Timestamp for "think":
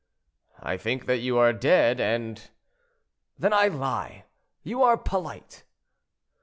0.77-1.05